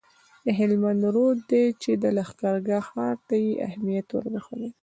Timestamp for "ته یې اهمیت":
3.27-4.07